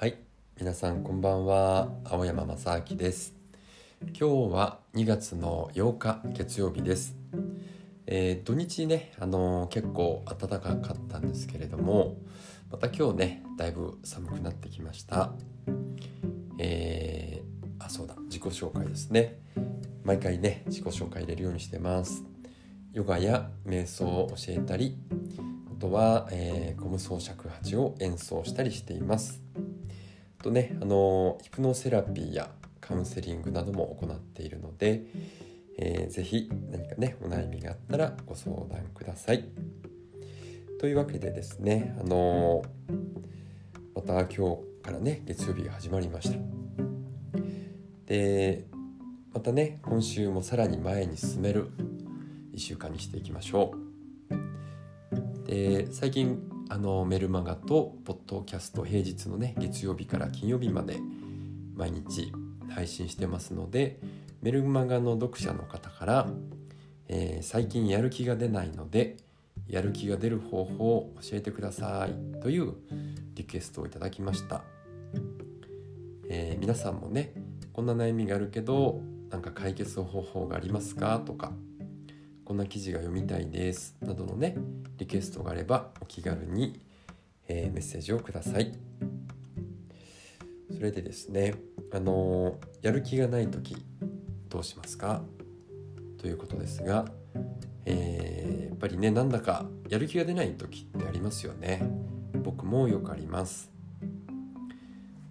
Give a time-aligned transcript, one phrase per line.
[0.00, 0.16] はい。
[0.56, 1.88] 皆さんこんばんは。
[2.04, 3.34] 青山正明です。
[4.16, 7.16] 今日は2月の8日月曜日です、
[8.06, 12.16] えー、土日ねあのー、結構暖かかったんですけれども
[12.70, 15.32] また今日ねだいぶ寒くなってきました。
[16.60, 19.40] えー、あそうだ自己紹介ですね。
[20.04, 22.22] 毎回ね自己紹介入れるようにしてます。
[22.92, 24.96] ヨガや瞑想を教えたり
[25.76, 29.47] あとは、えー、ゴム装尺八を演奏したりしています。
[30.42, 35.02] とねあのヒプノセラピーやカウンセリングなども行っているので、
[35.78, 39.44] えー、ぜひ何かねお悩みがあったらご相談ください。
[40.80, 42.62] というわけでですねあの
[43.94, 46.38] また今日からね月曜日が始まりました。
[48.06, 48.64] で
[49.34, 51.70] またね今週もさらに前に進める
[52.54, 55.46] 1週間にしていきましょう。
[55.46, 60.98] で最近あのメルマガとポッドキャスト平日のね月曜日から金曜日まで
[61.74, 62.30] 毎日
[62.68, 63.98] 配信してますので
[64.42, 66.28] メルマガの読者の方から
[67.08, 69.16] 「えー、最近やる気が出ないので
[69.66, 72.74] やる気が出る方法を教えてください」という
[73.34, 74.62] リクエストをいただきました、
[76.28, 77.32] えー、皆さんもね
[77.72, 81.22] こんな悩みがあるけどなんか解決方法がありますか？
[81.24, 81.52] とか
[82.48, 84.56] こんな記事が読みたいですなどのね
[84.96, 86.80] リクエストがあればお気軽に、
[87.46, 88.72] えー、メッセージをください。
[90.74, 91.56] それでですね
[91.92, 93.76] あのー、やる気がない時
[94.48, 95.20] どうしますか？
[96.16, 97.04] ということですが、
[97.84, 101.82] えー、やっぱりねなんだかやる気が出ない時ってありますよね。
[102.32, 103.70] 僕もよくあります。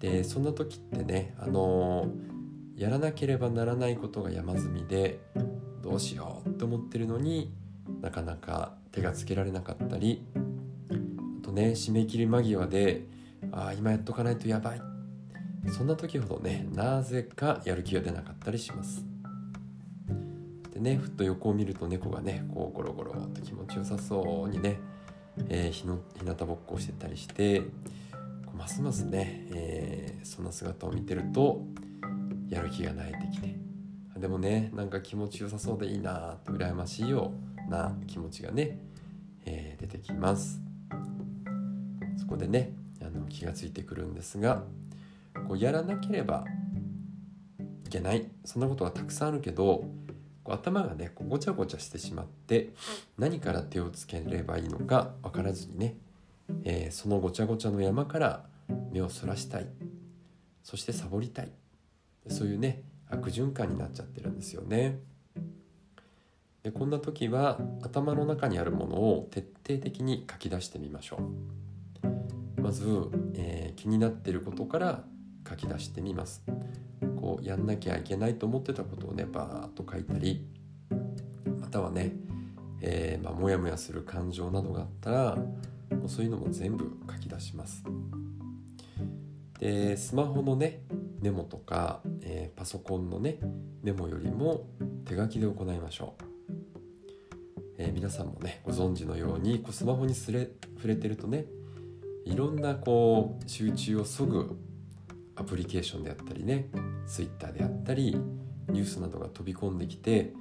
[0.00, 2.10] でそんな時ってねあの
[2.76, 5.18] やらなければならないことが山積みで
[5.86, 7.52] どうしようって思ってるのに
[8.02, 13.06] なかなか手がつけられなかったりあとね締め切り間際で
[13.52, 14.82] ああ今やっとかないとやばい。
[15.70, 19.04] そんな時ほどねなぜかやる気が出なかったりします。
[20.74, 24.80] でねふっと横を見ると猫がねこうゴロゴロと気持ちよさそうにね、
[25.48, 27.62] えー、日の日向ぼっこをしてたりして
[28.56, 31.62] ますますね、えー、そんな姿を見てると
[32.48, 33.55] やる気がないってきて
[34.18, 37.32] でもねなんか気持ちよさそうでいいなと羨ましいよ
[37.66, 38.78] うな気持ちがね、
[39.44, 40.60] えー、出てきます。
[42.18, 44.62] そこでねあの気がついてくるんですが
[45.46, 46.44] こうやらなければ
[47.84, 48.26] いけない。
[48.44, 49.84] そんなことがたくさんあるけど
[50.44, 52.72] 頭がねこうごちゃごちゃしてしまって
[53.18, 55.96] 何から手をつければいいのか分からずにね、
[56.64, 58.44] えー、そのごちゃごちゃの山から
[58.92, 59.66] 目をそらしたい。
[60.62, 61.50] そしてサボりたい。
[62.28, 62.82] そういうね
[63.26, 65.00] 悪循環になっちゃってるんですよね。
[66.62, 71.18] でこんな時は頭の中にあるものを徹底的に書き出してみましょ
[72.58, 72.60] う。
[72.60, 72.84] まず、
[73.34, 75.04] えー、気になっていることから
[75.48, 76.44] 書き出してみます。
[77.20, 80.46] こうやんなきゃいけないと思ってたことをねバーッと書いたり
[81.60, 82.12] またはね、
[82.80, 87.84] えー、まあ、モヤモヤする感情などがあったらもうそういうのも全部書き出します。
[89.58, 90.82] でスマホのね
[91.20, 93.38] メモとか、えー、パソコンのね
[93.82, 94.68] メモよりも
[95.04, 96.24] 手書きで行いましょう、
[97.78, 101.46] えー、皆さんもねご存知のようにこうスマホにすれ触れてるとね
[102.24, 104.58] いろんなこう集中をそぐ
[105.36, 106.68] アプリケーションであったりね
[107.06, 108.16] Twitter であったり
[108.68, 110.32] ニュースなどが飛び込んできて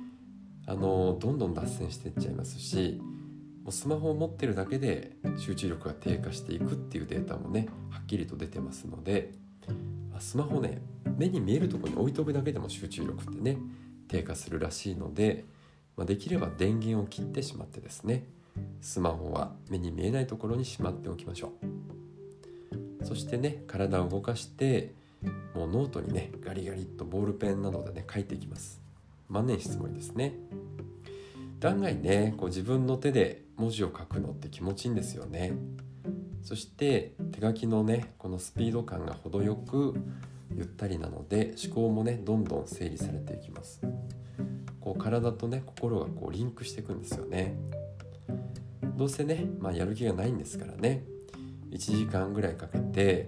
[0.68, 3.00] あのどんどん脱線していっちゃいますし
[3.64, 9.32] もうスマホを持ってるだけで集中力が低下していくっていうデータもねはっきりと出てますので
[10.16, 10.82] まスマホね
[11.18, 13.58] 目に見えるところに置いとくだけでも集中力ってね
[14.08, 15.44] 低下するらしいので、
[15.98, 18.24] まあ、できれば電源を切ってしまってですね
[18.80, 21.52] スマホは目に見えないところにしまっておきましょ
[23.02, 23.06] う。
[23.06, 24.94] そしてね体を動かして
[25.54, 28.82] もうノートにねガリガリっとボールペンなどでね書いていきます。
[29.30, 30.34] 万年筆もありですね。
[31.60, 35.54] 案外ねこう自分の手で文字を書くのって気持ちいいんですよね。
[36.46, 39.96] そして手書きのねこのスピード感が程よく
[40.54, 43.82] ゆったりなので思考もねどんどん整理されていきます。
[44.80, 47.58] こう体とね心がこうリンクしていくんですよね。
[48.96, 51.04] どうせね、まあ、やる気がないんですからね
[51.72, 53.26] 1時間ぐらいかけて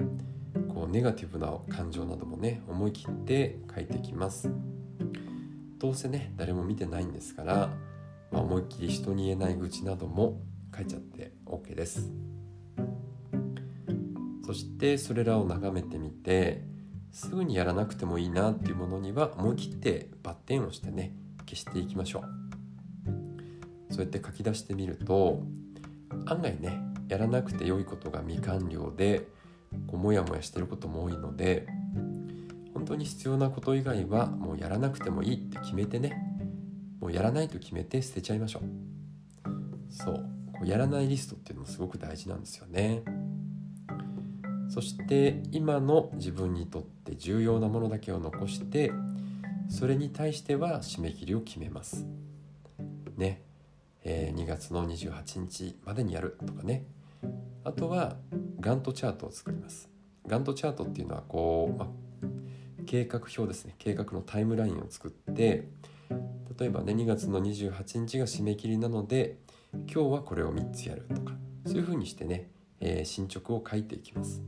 [0.70, 4.52] こうネガティブな感情などもね思い切って書いていきます。
[5.80, 7.72] どうせね誰も見てないんですから、
[8.32, 10.40] まあ、思いっきり人に言えない愚痴なども
[10.76, 12.12] 書いちゃって OK です。
[14.48, 16.64] そしてそれらを眺めてみて
[17.12, 22.20] すぐにやらなくてもいいなっていうものには思い切ってバッテンをしてね消していきましょ
[23.90, 23.94] う。
[23.94, 25.44] そうやって書き出してみると
[26.28, 26.80] 案外ね
[27.10, 29.28] やらなくて良いことが未完了で
[29.86, 31.68] こうモヤモヤしてることも多いので
[32.74, 36.18] 本当に必要なこと以外はもうやらなくてもいいって決めてね
[37.02, 38.64] もうやらないと決めて捨てちゃいましょう。
[39.90, 40.16] そう。
[40.54, 43.04] こうやらないリストっていうのもすごく大事なんですよね。
[44.78, 48.92] そして今の自分にとって重要なものだけを残して
[49.70, 52.06] それに対しては締め切りを決めます。
[53.18, 53.42] ね。
[54.04, 56.86] えー、2月の28日までにやるとかね。
[57.64, 58.18] あとは
[58.60, 59.90] ガントチャートを作ります。
[60.28, 61.88] ガントチャートっていうのはこう、ま
[62.86, 63.74] 計画表ですね。
[63.80, 65.70] 計画のタイムラインを作って
[66.60, 69.40] 例えばね2月の28日が締め切りなので
[69.74, 71.34] 今日はこれを3つやるとか
[71.66, 74.44] そういうふうにしてね、えー、進捗を書いていきます。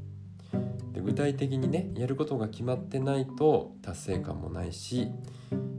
[0.99, 5.09] で具体的にねやることが決まってないと達成感もないし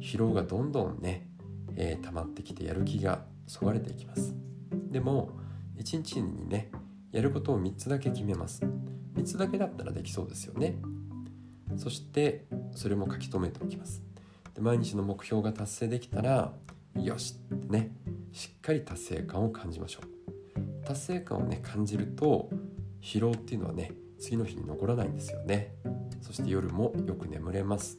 [0.01, 1.29] 疲労がどんどんね、
[1.77, 4.35] えー、溜まってきてやる気がそがれていきます。
[4.91, 5.33] でも
[5.77, 6.71] 1日にね
[7.13, 8.63] やることを3つだけ決めます。
[9.15, 10.77] 3つだけだったらできそうですよね。
[11.77, 14.03] そしてそれも書き留めておきます。
[14.55, 16.55] で毎日の目標が達成できたら
[16.95, 17.91] よしってね
[18.33, 20.87] しっかり達成感を感じましょう。
[20.87, 22.49] 達成感をね感じると
[23.03, 25.75] 疲労っていうのはね次の日に残らないんですよね。
[26.21, 27.99] そして夜もよく眠れます。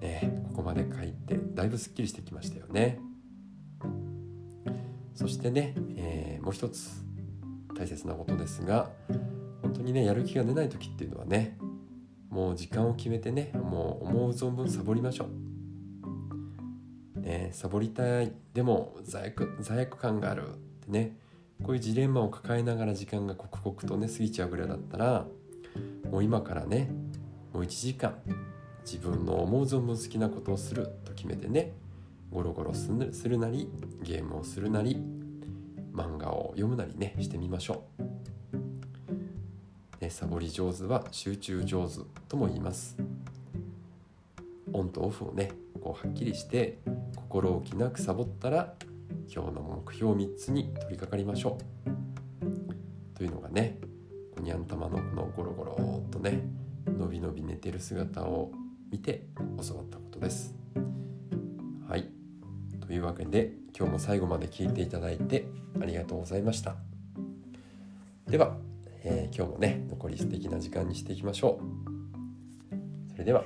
[0.00, 3.00] ねここまで書いてだいぶすっきりしてきましたよね。
[5.14, 7.02] そしてね、えー、もう一つ
[7.76, 8.90] 大切なことですが
[9.62, 11.58] 本当にねやる気が出ない時っていうのはね
[12.28, 15.26] もう時間を決めてねもう思う存分サボりましょ
[17.16, 17.20] う。
[17.20, 18.32] ね、サボりたい。
[18.52, 20.52] でも罪悪罪悪感があるっ
[20.84, 21.16] てね
[21.62, 25.26] こういうジレンマを抱えながら時間が刻々とね過ぎちゃうぐらいだったら
[26.10, 26.90] もう今からね
[27.52, 28.16] もう1時間
[28.84, 31.72] 自分の思う存分好きなことをすると決めてね
[32.30, 32.88] ゴロゴロす
[33.28, 33.68] るなり
[34.02, 34.96] ゲームをするなり
[35.94, 38.02] 漫画を読むなりねしてみましょう。
[40.00, 42.96] ね、サボり上手は集中上手とも言います
[44.72, 46.78] オンとオフをねこうはっきりして
[47.14, 48.74] 心置きなくサボったら
[49.28, 53.16] 今日の目標3つに取り掛かりましょう。
[53.16, 53.78] というのがね
[54.36, 56.42] おにゃんたまのこのゴロゴロとね
[56.86, 58.50] のびのび寝てる姿を
[58.90, 59.26] 見て
[59.66, 60.54] 教わったことです。
[61.88, 62.08] はい。
[62.86, 65.46] というわけで今日も最後まで聞いていただいて
[65.80, 66.76] ありがとうございました。
[68.28, 68.56] では
[69.04, 73.12] えー、今日もね残り素敵な時間にしていきましょう。
[73.12, 73.44] それでは。